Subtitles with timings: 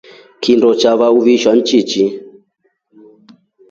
[0.43, 2.03] Kindo chava uvisha nchichi.